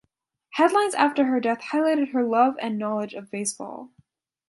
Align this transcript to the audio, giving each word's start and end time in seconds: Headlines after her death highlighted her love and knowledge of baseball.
Headlines 0.53 0.95
after 0.95 1.25
her 1.25 1.39
death 1.39 1.61
highlighted 1.71 2.09
her 2.11 2.23
love 2.23 2.55
and 2.59 2.79
knowledge 2.79 3.13
of 3.13 3.29
baseball. 3.29 3.91